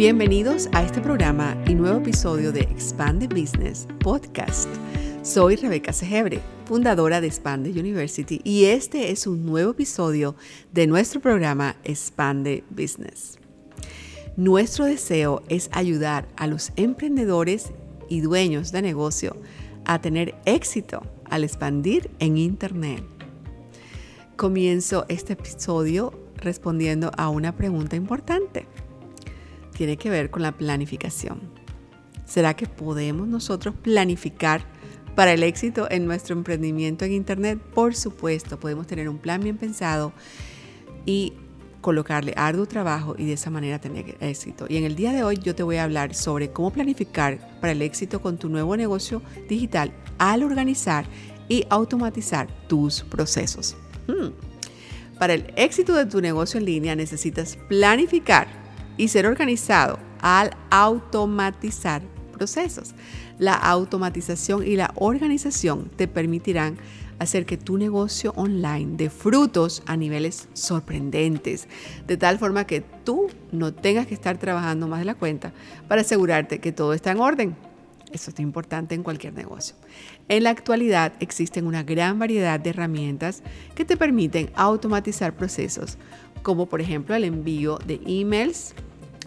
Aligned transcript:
Bienvenidos 0.00 0.70
a 0.72 0.82
este 0.82 1.02
programa 1.02 1.62
y 1.68 1.74
nuevo 1.74 1.98
episodio 1.98 2.52
de 2.52 2.60
Expande 2.60 3.28
Business 3.28 3.86
Podcast. 4.02 4.66
Soy 5.22 5.56
Rebeca 5.56 5.92
Segebre, 5.92 6.40
fundadora 6.64 7.20
de 7.20 7.26
Expande 7.26 7.68
University, 7.68 8.40
y 8.42 8.64
este 8.64 9.10
es 9.10 9.26
un 9.26 9.44
nuevo 9.44 9.72
episodio 9.72 10.36
de 10.72 10.86
nuestro 10.86 11.20
programa 11.20 11.76
Expande 11.84 12.64
Business. 12.70 13.38
Nuestro 14.38 14.86
deseo 14.86 15.42
es 15.50 15.68
ayudar 15.70 16.26
a 16.38 16.46
los 16.46 16.72
emprendedores 16.76 17.70
y 18.08 18.22
dueños 18.22 18.72
de 18.72 18.80
negocio 18.80 19.36
a 19.84 20.00
tener 20.00 20.34
éxito 20.46 21.02
al 21.28 21.44
expandir 21.44 22.10
en 22.20 22.38
Internet. 22.38 23.04
Comienzo 24.36 25.04
este 25.10 25.34
episodio 25.34 26.18
respondiendo 26.36 27.10
a 27.18 27.28
una 27.28 27.54
pregunta 27.54 27.96
importante. 27.96 28.66
Tiene 29.80 29.96
que 29.96 30.10
ver 30.10 30.28
con 30.28 30.42
la 30.42 30.52
planificación. 30.52 31.40
¿Será 32.26 32.52
que 32.52 32.66
podemos 32.66 33.26
nosotros 33.26 33.74
planificar 33.74 34.60
para 35.14 35.32
el 35.32 35.42
éxito 35.42 35.90
en 35.90 36.04
nuestro 36.04 36.36
emprendimiento 36.36 37.06
en 37.06 37.12
Internet? 37.12 37.58
Por 37.74 37.94
supuesto, 37.94 38.60
podemos 38.60 38.86
tener 38.86 39.08
un 39.08 39.16
plan 39.16 39.40
bien 39.40 39.56
pensado 39.56 40.12
y 41.06 41.32
colocarle 41.80 42.34
arduo 42.36 42.66
trabajo 42.66 43.14
y 43.16 43.24
de 43.24 43.32
esa 43.32 43.48
manera 43.48 43.78
tener 43.78 44.18
éxito. 44.20 44.66
Y 44.68 44.76
en 44.76 44.84
el 44.84 44.96
día 44.96 45.14
de 45.14 45.24
hoy 45.24 45.38
yo 45.38 45.54
te 45.54 45.62
voy 45.62 45.76
a 45.76 45.84
hablar 45.84 46.14
sobre 46.14 46.50
cómo 46.50 46.70
planificar 46.70 47.38
para 47.62 47.72
el 47.72 47.80
éxito 47.80 48.20
con 48.20 48.36
tu 48.36 48.50
nuevo 48.50 48.76
negocio 48.76 49.22
digital 49.48 49.94
al 50.18 50.42
organizar 50.42 51.06
y 51.48 51.64
automatizar 51.70 52.48
tus 52.68 53.00
procesos. 53.00 53.78
Hmm. 54.06 54.28
Para 55.18 55.32
el 55.32 55.54
éxito 55.56 55.94
de 55.94 56.04
tu 56.04 56.20
negocio 56.20 56.58
en 56.58 56.66
línea 56.66 56.94
necesitas 56.94 57.56
planificar 57.70 58.59
y 59.00 59.08
ser 59.08 59.26
organizado 59.26 59.98
al 60.20 60.50
automatizar 60.68 62.02
procesos. 62.36 62.94
La 63.38 63.54
automatización 63.54 64.66
y 64.66 64.76
la 64.76 64.92
organización 64.94 65.90
te 65.96 66.06
permitirán 66.06 66.76
hacer 67.18 67.46
que 67.46 67.56
tu 67.56 67.78
negocio 67.78 68.34
online 68.36 68.96
dé 68.98 69.08
frutos 69.08 69.82
a 69.86 69.96
niveles 69.96 70.48
sorprendentes, 70.52 71.66
de 72.06 72.18
tal 72.18 72.38
forma 72.38 72.66
que 72.66 72.82
tú 72.82 73.28
no 73.52 73.72
tengas 73.72 74.06
que 74.06 74.14
estar 74.14 74.36
trabajando 74.36 74.86
más 74.86 74.98
de 74.98 75.06
la 75.06 75.14
cuenta 75.14 75.54
para 75.88 76.02
asegurarte 76.02 76.58
que 76.58 76.72
todo 76.72 76.92
está 76.92 77.12
en 77.12 77.20
orden. 77.20 77.56
Eso 78.12 78.30
es 78.30 78.40
importante 78.40 78.94
en 78.94 79.02
cualquier 79.02 79.32
negocio. 79.32 79.76
En 80.28 80.44
la 80.44 80.50
actualidad 80.50 81.14
existen 81.20 81.66
una 81.66 81.84
gran 81.84 82.18
variedad 82.18 82.60
de 82.60 82.70
herramientas 82.70 83.42
que 83.74 83.86
te 83.86 83.96
permiten 83.96 84.50
automatizar 84.56 85.34
procesos, 85.34 85.96
como 86.42 86.66
por 86.66 86.80
ejemplo 86.80 87.14
el 87.14 87.24
envío 87.24 87.78
de 87.86 88.00
emails, 88.04 88.74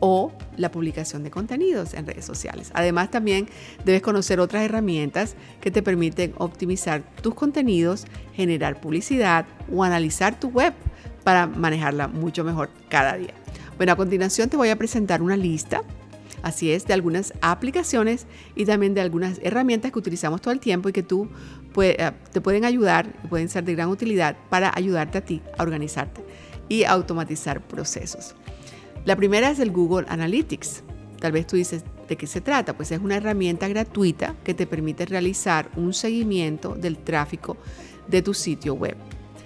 o 0.00 0.32
la 0.56 0.70
publicación 0.70 1.22
de 1.22 1.30
contenidos 1.30 1.94
en 1.94 2.06
redes 2.06 2.24
sociales. 2.24 2.70
Además, 2.74 3.10
también 3.10 3.48
debes 3.84 4.02
conocer 4.02 4.40
otras 4.40 4.64
herramientas 4.64 5.36
que 5.60 5.70
te 5.70 5.82
permiten 5.82 6.32
optimizar 6.38 7.02
tus 7.22 7.34
contenidos, 7.34 8.06
generar 8.34 8.80
publicidad 8.80 9.46
o 9.72 9.84
analizar 9.84 10.38
tu 10.38 10.48
web 10.48 10.74
para 11.24 11.46
manejarla 11.46 12.08
mucho 12.08 12.44
mejor 12.44 12.70
cada 12.88 13.16
día. 13.16 13.34
Bueno, 13.76 13.92
a 13.92 13.96
continuación 13.96 14.48
te 14.48 14.56
voy 14.56 14.70
a 14.70 14.76
presentar 14.76 15.22
una 15.22 15.36
lista, 15.36 15.82
así 16.42 16.70
es, 16.70 16.86
de 16.86 16.94
algunas 16.94 17.32
aplicaciones 17.40 18.26
y 18.54 18.64
también 18.64 18.94
de 18.94 19.00
algunas 19.00 19.38
herramientas 19.42 19.92
que 19.92 19.98
utilizamos 19.98 20.40
todo 20.40 20.52
el 20.52 20.60
tiempo 20.60 20.88
y 20.88 20.92
que 20.92 21.02
tú 21.02 21.28
eh, 21.82 22.12
te 22.32 22.40
pueden 22.40 22.64
ayudar, 22.64 23.12
pueden 23.28 23.48
ser 23.48 23.64
de 23.64 23.74
gran 23.74 23.88
utilidad 23.88 24.36
para 24.48 24.72
ayudarte 24.74 25.18
a 25.18 25.20
ti 25.24 25.42
a 25.58 25.62
organizarte 25.62 26.24
y 26.68 26.84
automatizar 26.84 27.60
procesos. 27.60 28.34
La 29.06 29.14
primera 29.14 29.50
es 29.50 29.60
el 29.60 29.70
Google 29.70 30.04
Analytics. 30.08 30.82
Tal 31.20 31.30
vez 31.30 31.46
tú 31.46 31.54
dices, 31.54 31.84
¿de 32.08 32.16
qué 32.16 32.26
se 32.26 32.40
trata? 32.40 32.76
Pues 32.76 32.90
es 32.90 32.98
una 32.98 33.14
herramienta 33.14 33.68
gratuita 33.68 34.34
que 34.42 34.52
te 34.52 34.66
permite 34.66 35.06
realizar 35.06 35.70
un 35.76 35.94
seguimiento 35.94 36.74
del 36.74 36.98
tráfico 36.98 37.56
de 38.08 38.20
tu 38.20 38.34
sitio 38.34 38.74
web. 38.74 38.96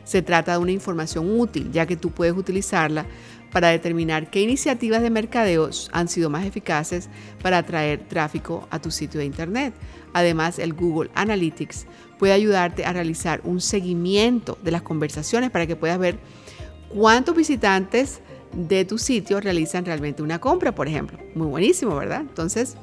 Se 0.05 0.23
trata 0.23 0.53
de 0.53 0.59
una 0.59 0.73
información 0.73 1.39
útil, 1.39 1.71
ya 1.73 1.85
que 1.85 1.99
tú 1.99 2.11
puedes 2.11 2.35
utilizarla 2.35 3.05
para 3.53 3.69
determinar 3.69 4.31
qué 4.31 4.41
iniciativas 4.41 5.03
de 5.03 5.11
mercadeo 5.11 5.69
han 5.93 6.09
sido 6.09 6.31
más 6.31 6.47
eficaces 6.47 7.11
para 7.43 7.59
atraer 7.59 8.09
tráfico 8.09 8.67
a 8.71 8.81
tu 8.81 8.91
sitio 8.91 9.21
de 9.21 9.27
internet. 9.27 9.75
Además, 10.15 10.59
el 10.59 10.73
Google 10.73 11.11
Analytics 11.15 11.85
puede 12.19 12.33
ayudarte 12.33 12.87
a 12.87 12.95
realizar 12.95 13.43
un 13.45 13.61
seguimiento 13.61 14.57
de 14.63 14.71
las 14.71 14.81
conversaciones 14.81 15.51
para 15.51 15.67
que 15.67 15.77
puedas 15.77 15.99
ver 15.99 16.19
cuántos 16.89 17.37
visitantes 17.37 18.23
de 18.53 18.85
tu 18.85 18.99
sitio 18.99 19.41
realizan 19.41 19.85
realmente 19.85 20.23
una 20.23 20.41
compra, 20.41 20.75
por 20.75 20.89
ejemplo. 20.89 21.19
Muy 21.35 21.47
buenísimo, 21.47 21.97
¿verdad? 21.97 22.21
Entonces, 22.23 22.77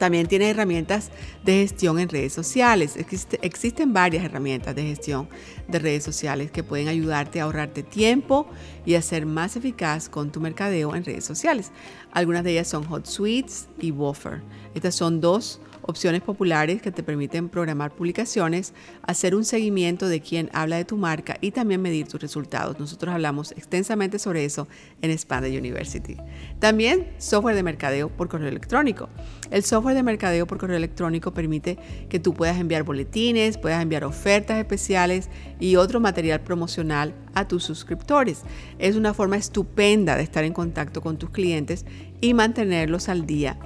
también 0.00 0.26
tiene 0.26 0.48
herramientas 0.48 1.10
de 1.44 1.60
gestión 1.60 1.98
en 1.98 2.08
redes 2.08 2.32
sociales. 2.32 2.96
existen 2.96 3.92
varias 3.92 4.24
herramientas 4.24 4.74
de 4.74 4.82
gestión 4.82 5.28
de 5.68 5.78
redes 5.78 6.02
sociales 6.02 6.50
que 6.50 6.64
pueden 6.64 6.88
ayudarte 6.88 7.38
a 7.38 7.44
ahorrarte 7.44 7.82
tiempo 7.82 8.48
y 8.86 8.94
a 8.94 9.02
ser 9.02 9.26
más 9.26 9.56
eficaz 9.56 10.08
con 10.08 10.32
tu 10.32 10.40
mercadeo 10.40 10.96
en 10.96 11.04
redes 11.04 11.26
sociales. 11.26 11.70
Algunas 12.12 12.44
de 12.44 12.52
ellas 12.52 12.68
son 12.68 12.84
HotSuites 12.90 13.68
y 13.78 13.90
Buffer. 13.90 14.40
Estas 14.74 14.94
son 14.94 15.20
dos 15.20 15.60
opciones 15.82 16.22
populares 16.22 16.82
que 16.82 16.90
te 16.90 17.02
permiten 17.02 17.48
programar 17.48 17.92
publicaciones, 17.92 18.74
hacer 19.02 19.34
un 19.34 19.44
seguimiento 19.44 20.08
de 20.08 20.20
quién 20.20 20.50
habla 20.52 20.76
de 20.76 20.84
tu 20.84 20.96
marca 20.96 21.36
y 21.40 21.50
también 21.50 21.82
medir 21.82 22.06
tus 22.08 22.20
resultados. 22.20 22.78
Nosotros 22.78 23.14
hablamos 23.14 23.52
extensamente 23.52 24.18
sobre 24.18 24.44
eso 24.44 24.68
en 25.02 25.10
Expanded 25.10 25.56
University. 25.58 26.16
También 26.58 27.08
software 27.18 27.54
de 27.56 27.62
mercadeo 27.62 28.08
por 28.08 28.28
correo 28.28 28.48
electrónico. 28.48 29.08
El 29.50 29.64
software 29.64 29.94
de 29.94 30.02
mercadeo 30.02 30.46
por 30.46 30.58
correo 30.58 30.76
electrónico 30.76 31.32
permite 31.32 31.78
que 32.08 32.20
tú 32.20 32.34
puedas 32.34 32.58
enviar 32.58 32.82
boletines, 32.82 33.58
puedas 33.58 33.82
enviar 33.82 34.04
ofertas 34.04 34.58
especiales 34.58 35.28
y 35.58 35.76
otro 35.76 36.00
material 36.00 36.40
promocional 36.40 37.14
a 37.34 37.46
tus 37.46 37.64
suscriptores. 37.64 38.42
Es 38.78 38.96
una 38.96 39.14
forma 39.14 39.36
estupenda 39.36 40.16
de 40.16 40.22
estar 40.22 40.44
en 40.44 40.52
contacto 40.52 41.00
con 41.00 41.18
tus 41.18 41.30
clientes 41.30 41.84
y 42.20 42.34
mantenerlos 42.34 43.08
al 43.08 43.26
día 43.26 43.58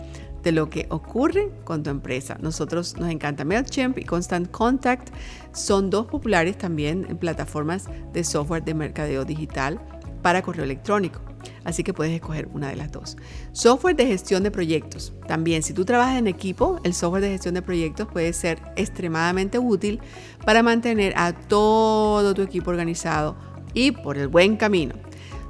de 0.44 0.52
lo 0.52 0.70
que 0.70 0.86
ocurre 0.90 1.50
con 1.64 1.82
tu 1.82 1.90
empresa. 1.90 2.36
Nosotros 2.40 2.96
nos 2.96 3.10
encanta 3.10 3.44
MailChimp 3.44 3.98
y 3.98 4.04
Constant 4.04 4.50
Contact. 4.50 5.08
Son 5.52 5.90
dos 5.90 6.06
populares 6.06 6.56
también 6.58 7.06
en 7.08 7.16
plataformas 7.16 7.86
de 8.12 8.22
software 8.22 8.62
de 8.62 8.74
mercadeo 8.74 9.24
digital 9.24 9.80
para 10.22 10.42
correo 10.42 10.64
electrónico. 10.64 11.20
Así 11.64 11.82
que 11.82 11.92
puedes 11.92 12.14
escoger 12.14 12.48
una 12.52 12.68
de 12.68 12.76
las 12.76 12.92
dos. 12.92 13.16
Software 13.52 13.96
de 13.96 14.06
gestión 14.06 14.42
de 14.42 14.50
proyectos. 14.50 15.12
También, 15.26 15.62
si 15.62 15.72
tú 15.72 15.84
trabajas 15.84 16.18
en 16.18 16.26
equipo, 16.26 16.80
el 16.84 16.94
software 16.94 17.22
de 17.22 17.30
gestión 17.30 17.54
de 17.54 17.62
proyectos 17.62 18.08
puede 18.10 18.32
ser 18.32 18.60
extremadamente 18.76 19.58
útil 19.58 20.00
para 20.44 20.62
mantener 20.62 21.14
a 21.16 21.32
todo 21.32 22.34
tu 22.34 22.42
equipo 22.42 22.70
organizado 22.70 23.36
y 23.72 23.92
por 23.92 24.18
el 24.18 24.28
buen 24.28 24.56
camino. 24.56 24.94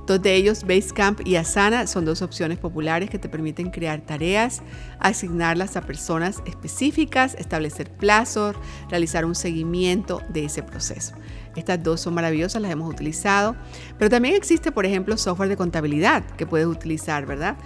Dos 0.07 0.21
de 0.21 0.35
ellos, 0.35 0.65
Basecamp 0.65 1.27
y 1.27 1.37
Asana, 1.37 1.87
son 1.87 2.05
dos 2.05 2.21
opciones 2.21 2.59
populares 2.59 3.09
que 3.09 3.19
te 3.19 3.29
permiten 3.31 3.71
crear 3.71 4.03
tareas, 4.03 4.63
asignarlas 4.99 5.77
a 5.77 5.83
personas 5.83 6.43
específicas, 6.47 7.35
establecer 7.37 7.91
plazos, 7.91 8.55
realizar 8.91 9.25
un 9.25 9.35
seguimiento 9.35 10.21
de 10.29 10.45
ese 10.45 10.63
proceso. 10.63 11.15
Estas 11.57 11.83
dos 11.83 12.01
son 12.01 12.15
maravillosas, 12.15 12.61
las 12.61 12.71
hemos 12.71 12.91
utilizado. 12.91 13.57
Pero 13.99 14.11
también 14.11 14.35
existe, 14.35 14.73
por 14.73 14.87
ejemplo, 14.87 15.17
software 15.17 15.49
de 15.49 15.57
contabilidad 15.57 16.25
que 16.37 16.47
puedes 16.47 16.67
utilizar, 16.67 17.27
¿verdad? 17.27 17.57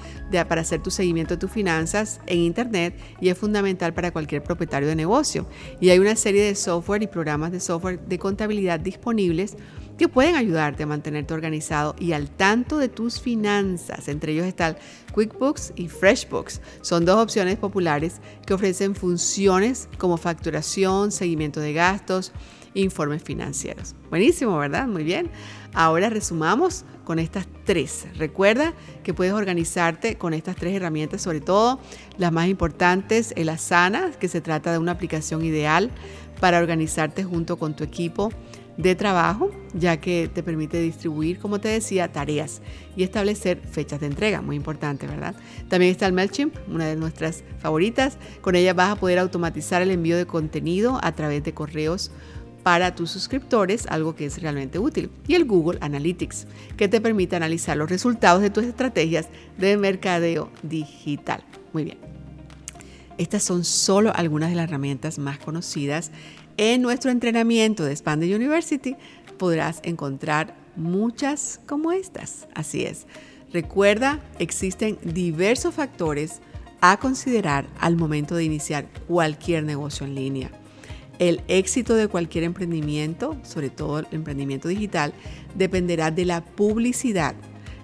para 0.49 0.61
hacer 0.61 0.83
tu 0.83 0.91
seguimiento 0.91 1.35
de 1.35 1.39
tus 1.39 1.51
finanzas 1.51 2.21
en 2.27 2.39
Internet 2.39 2.95
y 3.21 3.29
es 3.29 3.39
fundamental 3.39 3.95
para 3.95 4.11
cualquier 4.11 4.43
propietario 4.43 4.89
de 4.89 4.95
negocio. 4.95 5.47
Y 5.81 5.91
hay 5.91 5.99
una 5.99 6.17
serie 6.17 6.43
de 6.45 6.55
software 6.55 7.03
y 7.03 7.07
programas 7.07 7.53
de 7.53 7.61
software 7.61 8.01
de 8.01 8.19
contabilidad 8.19 8.79
disponibles 8.81 9.57
que 9.99 10.09
pueden 10.09 10.37
ayudarte 10.37 10.85
a 10.85 10.87
mantenerte 10.87 11.35
organizado 11.35 11.97
y 11.99 12.13
al 12.13 12.31
tanto 12.31 12.79
de 12.79 12.89
tus 12.89 13.21
finanzas. 13.21 14.09
Entre 14.09 14.33
ellos 14.33 14.47
están 14.47 14.77
QuickBooks 15.13 15.73
y 15.75 15.89
FreshBooks. 15.89 16.61
Son 16.83 17.05
dos 17.05 17.17
opciones 17.17 17.57
populares 17.57 18.21
que 18.47 18.55
ofrecen 18.55 18.95
funciones 18.95 19.89
como 19.99 20.17
facturación, 20.17 21.11
seguimiento 21.11 21.61
de 21.61 21.73
gastos, 21.73 22.33
informes 22.75 23.23
financieros. 23.23 23.95
Buenísimo, 24.11 24.57
¿verdad? 24.59 24.87
Muy 24.87 25.05
bien. 25.05 25.31
Ahora 25.75 26.09
resumamos 26.11 26.85
con 27.05 27.19
estas 27.19 27.47
tres. 27.65 28.07
Recuerda 28.17 28.75
que 29.03 29.15
puedes 29.15 29.33
organizarte 29.33 30.17
con 30.17 30.35
estas 30.35 30.57
tres 30.57 30.75
herramientas, 30.75 31.23
sobre 31.23 31.41
todo 31.41 31.81
las 32.17 32.33
más 32.33 32.49
importantes, 32.49 33.33
el 33.37 33.49
Asana, 33.49 34.11
que 34.19 34.29
se 34.29 34.41
trata 34.41 34.73
de 34.73 34.79
una 34.79 34.93
aplicación 34.93 35.45
ideal 35.45 35.91
para 36.41 36.59
organizarte 36.59 37.25
junto 37.25 37.59
con 37.59 37.75
tu 37.75 37.85
equipo 37.85 38.31
de 38.79 38.95
trabajo, 38.95 39.51
ya 39.75 40.01
que 40.01 40.31
te 40.33 40.45
permite 40.45 40.81
distribuir, 40.81 41.41
como 41.41 41.61
te 41.61 41.69
decía, 41.69 42.13
tareas 42.13 42.63
y 42.97 43.03
establecer 43.03 43.61
fechas 43.61 43.99
de 43.99 44.07
entrega, 44.07 44.41
muy 44.41 44.55
importante, 44.55 45.09
¿verdad? 45.09 45.35
También 45.69 45.91
está 45.91 46.07
el 46.07 46.13
MailChimp, 46.13 46.55
una 46.69 46.87
de 46.87 46.95
nuestras 46.95 47.43
favoritas. 47.59 48.19
Con 48.41 48.55
ella 48.55 48.75
vas 48.75 48.93
a 48.93 48.97
poder 48.97 49.19
automatizar 49.19 49.83
el 49.83 49.91
envío 49.91 50.17
de 50.17 50.27
contenido 50.27 51.01
a 51.03 51.11
través 51.11 51.43
de 51.43 51.53
correos 51.53 52.13
para 52.69 52.95
tus 52.95 53.11
suscriptores, 53.11 53.87
algo 53.87 54.15
que 54.15 54.27
es 54.27 54.43
realmente 54.43 54.79
útil, 54.79 55.11
y 55.27 55.37
el 55.37 55.47
Google 55.47 55.79
Analytics, 55.81 56.47
que 56.77 56.87
te 56.87 57.01
permite 57.01 57.35
analizar 57.35 57.79
los 57.79 57.89
resultados 57.89 58.43
de 58.43 58.51
tus 58.51 58.65
estrategias 58.65 59.29
de 59.57 59.79
mercadeo 59.79 60.51
digital. 60.63 61.43
Muy 61.73 61.85
bien. 61.85 61.97
Estas 63.17 63.43
son 63.43 63.65
solo 63.65 64.13
algunas 64.15 64.51
de 64.51 64.57
las 64.57 64.65
herramientas 64.65 65.19
más 65.19 65.39
conocidas. 65.39 66.11
En 66.59 66.83
nuestro 66.83 67.11
entrenamiento 67.11 67.87
de 67.87 67.93
Expanded 67.93 68.37
University 68.37 68.97
podrás 69.39 69.81
encontrar 69.83 70.55
muchas 70.77 71.61
como 71.67 71.93
estas. 71.93 72.49
Así 72.55 72.85
es. 72.85 73.07
Recuerda, 73.51 74.21
existen 74.39 74.99
diversos 75.03 75.75
factores 75.75 76.43
a 76.83 76.99
considerar 76.99 77.67
al 77.81 77.97
momento 77.97 78.35
de 78.35 78.45
iniciar 78.45 78.89
cualquier 79.07 79.65
negocio 79.65 80.05
en 80.05 80.15
línea. 80.15 80.51
El 81.19 81.43
éxito 81.49 81.95
de 81.95 82.09
cualquier 82.09 82.45
emprendimiento, 82.45 83.37
sobre 83.43 83.71
todo 83.71 84.01
el 84.01 84.07
emprendimiento 84.13 84.69
digital, 84.69 85.13
dependerá 85.57 86.11
de 86.11 86.25
la 86.25 86.45
publicidad, 86.45 87.35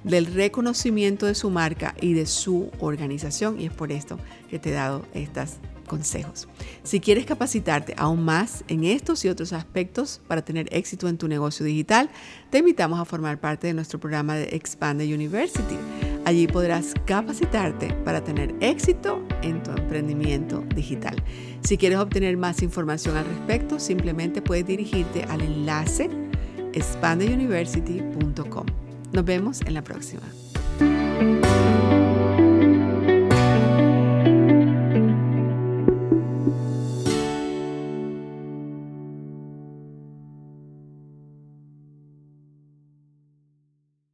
del 0.04 0.26
reconocimiento 0.26 1.26
de 1.26 1.34
su 1.34 1.50
marca 1.50 1.94
y 2.00 2.12
de 2.12 2.26
su 2.26 2.70
organización. 2.78 3.60
Y 3.60 3.66
es 3.66 3.72
por 3.72 3.90
esto 3.90 4.18
que 4.50 4.58
te 4.58 4.70
he 4.70 4.72
dado 4.72 5.04
estas 5.14 5.58
consejos. 5.86 6.48
Si 6.82 7.00
quieres 7.00 7.26
capacitarte 7.26 7.94
aún 7.96 8.24
más 8.24 8.64
en 8.68 8.84
estos 8.84 9.24
y 9.24 9.28
otros 9.28 9.52
aspectos 9.52 10.20
para 10.26 10.42
tener 10.42 10.66
éxito 10.72 11.08
en 11.08 11.18
tu 11.18 11.28
negocio 11.28 11.64
digital, 11.64 12.10
te 12.50 12.58
invitamos 12.58 13.00
a 13.00 13.04
formar 13.04 13.40
parte 13.40 13.66
de 13.66 13.74
nuestro 13.74 13.98
programa 13.98 14.34
de 14.34 14.56
Expande 14.56 15.12
University. 15.12 15.76
Allí 16.24 16.46
podrás 16.46 16.94
capacitarte 17.04 17.92
para 18.04 18.24
tener 18.24 18.54
éxito 18.60 19.22
en 19.42 19.62
tu 19.62 19.70
emprendimiento 19.72 20.64
digital. 20.74 21.22
Si 21.62 21.76
quieres 21.76 21.98
obtener 21.98 22.36
más 22.36 22.62
información 22.62 23.16
al 23.16 23.26
respecto, 23.26 23.78
simplemente 23.78 24.40
puedes 24.40 24.66
dirigirte 24.66 25.24
al 25.24 25.42
enlace 25.42 26.08
expandeuniversity.com. 26.72 28.66
Nos 29.12 29.24
vemos 29.24 29.60
en 29.62 29.74
la 29.74 29.82
próxima. 29.82 30.22